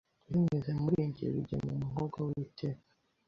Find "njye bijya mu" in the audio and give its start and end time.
1.09-1.73